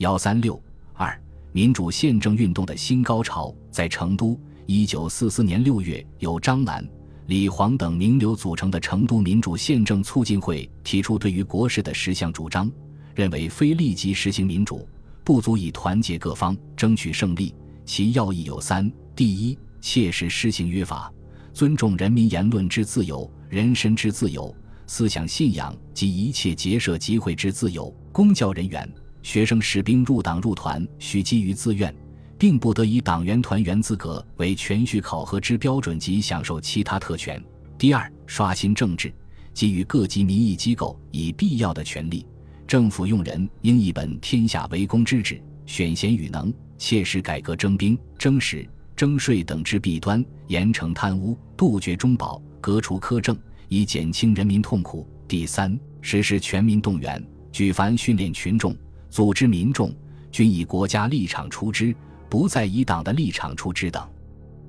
[0.00, 0.58] 幺三六
[0.94, 1.14] 二
[1.52, 4.38] 民主宪政运动的新高潮在成都。
[4.64, 6.82] 一九四四年六月，由张澜、
[7.26, 12.70] 李煌等名流组成的成都民主宪政促进会提出对于国事的十项主张，
[13.14, 14.88] 认为非立即实行民主，
[15.22, 17.54] 不足以团结各方，争取胜利。
[17.84, 21.12] 其要义有三：第一，切实施行约法，
[21.52, 24.54] 尊重人民言论之自由、人身之自由、
[24.86, 28.90] 思想信仰及一切结社集会之自由；公教人员、
[29.22, 31.94] 学生、士兵入党入团需基于自愿。
[32.40, 37.38] 并不得以党员团员资格为全序考核之标准及享受其他特权。
[37.76, 39.12] 第二，刷新政治，
[39.52, 42.26] 给予各级民意机构以必要的权利。
[42.66, 53.36] 政府用人应一本天下为公之旨，选贤与能，切实改革征兵、征实、征税等之弊端，严惩贪污，杜绝中饱，革除苛政，
[53.68, 55.06] 以减轻人民痛苦。
[55.28, 58.74] 第三，实施全民动员，举凡训练群众、
[59.10, 59.94] 组织民众，
[60.30, 61.94] 均以国家立场出之。
[62.28, 64.08] 不再以党的立场出之等，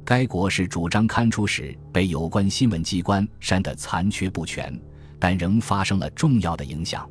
[0.03, 4.75] 该国是主张刊出时被有关新闻机关删得残缺不全，
[5.19, 7.07] 但仍发生了重要的影响。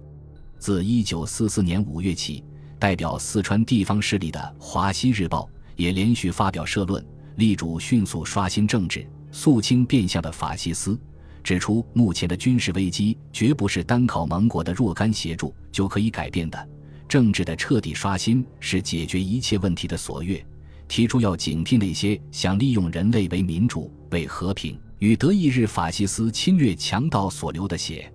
[0.58, 2.42] 自一九四四年五月起，
[2.80, 5.42] 代表四川地方势力的《华西日报》
[5.76, 10.98] 也连续发表社论，力主迅速刷新政治，肃清变相的法西斯，
[11.44, 16.68] 指出目前的军事危机绝不是单靠盟国的若干协助就可以改变的。
[17.10, 20.40] 政治的彻底刷新是解决一切问题的锁钥。
[20.86, 28.12] 提出要警惕那些想利用人类为民主、为和平与德意日法西斯侵略强盗所流的血，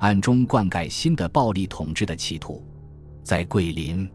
[0.00, 2.64] 暗中灌溉新的暴力统治的企图。
[3.22, 4.10] 在桂林，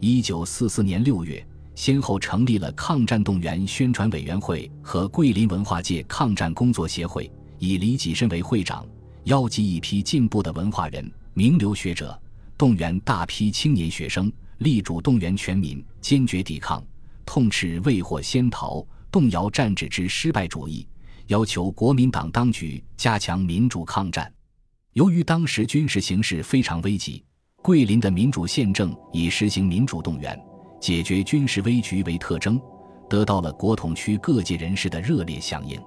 [0.00, 8.86] 一九四四年六月，先后成立了抗战动员宣传委员会和桂林文化界抗战工作协会，以李济深为会长，
[9.24, 12.18] 邀集一批进步的文化人、名流学者。
[12.58, 16.84] 动员大批青年学生，力主动员全民，坚决抵抗，
[17.24, 20.84] 痛斥未获先逃、动摇战旨之失败主义，
[21.28, 24.30] 要求国民党当局加强民主抗战。
[24.94, 27.24] 由于当时军事形势非常危急，
[27.62, 30.36] 桂林的民主宪政以实行民主动员、
[30.80, 32.60] 解决军事危局为特征，
[33.08, 35.80] 得到了国统区各界人士的热烈响应。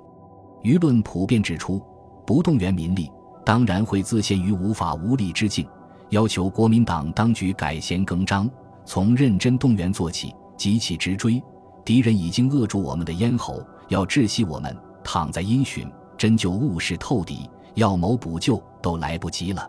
[0.64, 1.84] 舆论普遍指出，
[2.26, 3.12] 不动员民力，
[3.46, 5.68] 当然会自陷于无法无力之境。
[6.12, 8.50] 要求国民党当局改弦更张，
[8.86, 11.42] 从认真动员做起，急起直追。
[11.86, 19.66] 敌人已经扼住我们的咽喉，要窒息我们，躺在因循，真就误事透底，要谋补救都来不及了。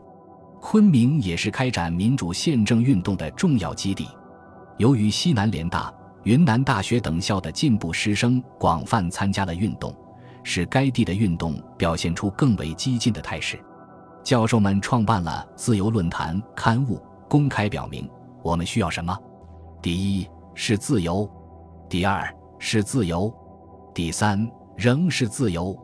[0.60, 4.08] 昆明也是开展民主宪政运动的重要基地。
[4.78, 9.94] 由于西南联大、云南大学等校的进步师生广泛参加了运动，
[10.42, 13.58] 使该地的运动表现出更为激进的态势。
[14.22, 18.08] 教授们创办了自由论坛刊物，公开表明
[18.42, 19.16] 我们需要什么：
[19.80, 21.28] 第一是自由，
[21.88, 23.32] 第二是自由，
[23.92, 25.76] 第三仍是自由。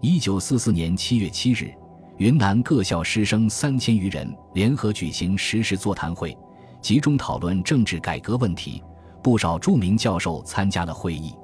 [0.00, 1.74] 一九四四年七月七日，
[2.16, 6.36] 云南各校师生三千余人联合举行实时座谈会，
[6.80, 8.82] 集中讨论政治改革问题。
[9.22, 11.34] 不少著名教授参加了会议。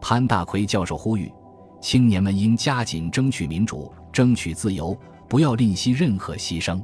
[0.00, 1.32] 潘大奎教授呼吁，
[1.80, 4.96] 青年们应加紧争取民主，争取自由。
[5.28, 6.82] 不要吝惜任何牺牲。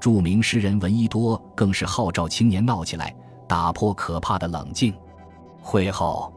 [0.00, 3.14] 著名诗人闻一多更是号召青年闹起来，
[3.46, 4.94] 打破可怕的冷静。
[5.60, 6.32] 会后，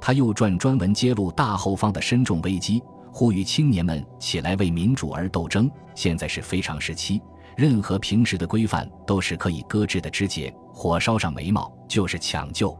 [0.00, 2.82] 他又撰专文揭露大后方的深重危机，
[3.12, 5.70] 呼吁青年们起来为民主而斗争。
[5.94, 7.22] 现在是非常时期，
[7.56, 12.76] 任何平时的规范都是可以搁置的枝节，火烧上眉毛就是抢救。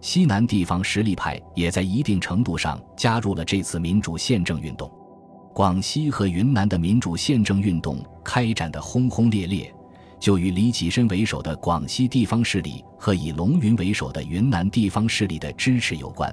[0.00, 4.90] 西南地方实力派也在一定程度上加入了这次民主宪政运动。
[5.52, 9.74] 广西和云南的民主宪政运动开展的轰轰烈烈，
[10.20, 16.32] 就与李济深为首的广西地方势力和以龙云为首的云南地方势力的支持有关。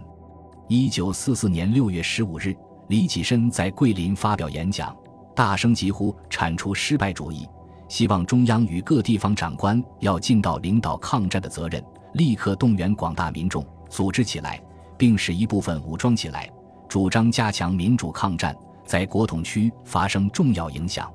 [0.67, 2.55] 一九四四年六月十五日，
[2.87, 4.95] 李济深在桂林发表演讲，
[5.35, 7.47] 大声疾呼铲除失败主义，
[7.87, 11.83] 希望中央与各地方长官要尽到领导抗战的责任，
[12.13, 14.61] 立刻动员广大民众组织起来，
[14.97, 16.49] 并使一部分武装起来，
[16.87, 18.55] 主张加强民主抗战。
[18.85, 21.11] 在国统区发生重要影响，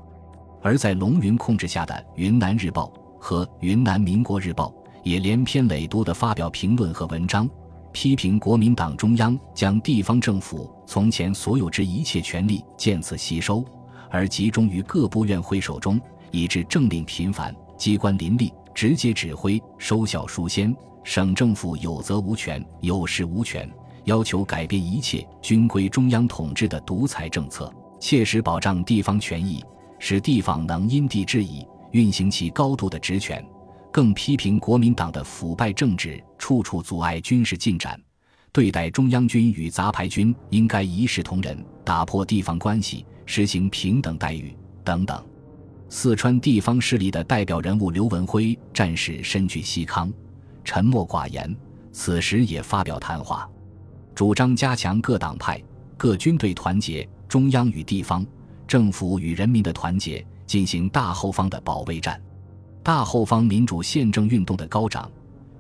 [0.61, 2.87] 而在龙云控制下的《云南日报》
[3.19, 4.67] 和《云南民国日报》
[5.03, 7.49] 也连篇累牍地发表评论和文章，
[7.93, 13.65] 批评国民党中央将地方政府从前所有之一切权力渐次吸收，
[14.11, 16.01] 而集中于各部院会手中，
[16.31, 23.69] 以致政令频繁，机关林立，直接指挥，收效殊先，省政府有责无权，有势无权。
[24.05, 29.65] 要求改变一切均归中央统治的独裁政策，切实保障地方权益，
[29.99, 33.45] 使地方能因地制宜，运行其高度的职权，
[33.93, 38.01] 更批评国民党的腐败政治处处阻碍军事进展，
[38.53, 45.23] 对待中央军与杂牌军应该一视同仁，打破地方关系，实行平等待遇等等。
[45.89, 50.13] 四川地方势力的代表人物刘文辉战事身居西康，
[50.65, 51.55] 沉默寡言，
[51.91, 53.51] 此时也发表谈话，
[54.21, 55.59] 主张加强各党派、
[55.97, 58.23] 各军队团结，中央与地方
[58.69, 62.21] 政府与人民的团结，进行大后方的保卫战。
[62.83, 65.11] 大后方民主宪政运动的高涨，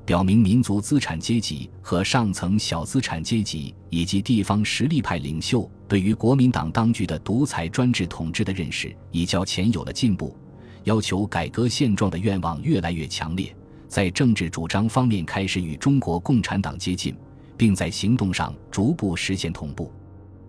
[0.04, 10.36] 表明民族资产阶级和上层小资产阶级以及地方实力派领袖对于国民党当局的独裁专制统治的认识已较前有了进步，
[10.84, 13.56] 要求改革现状的愿望越来越强烈，
[13.88, 17.16] 在政治主张方面开始与中国共产党接近，
[17.60, 19.92] 并在行动上逐步实现同步。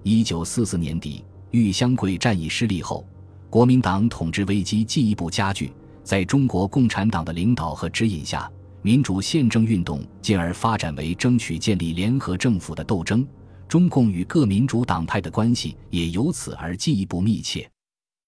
[0.02, 3.06] 一九四四年底，豫湘桂战役失利后，
[3.50, 5.74] 国民党统治危机进一步加剧。
[6.06, 8.50] 在中国共产党的领导和指引下，
[8.82, 13.28] 民主宪政运动进而发展为争取建立联合政府的斗争。
[13.68, 17.70] 中共与各民主党派的关系也由此而进一步密切。